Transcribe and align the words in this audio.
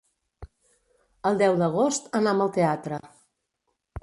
El 1.31 1.37
deu 1.43 1.59
d'agost 1.61 2.09
anam 2.21 2.43
al 2.47 2.53
teatre. 2.57 3.01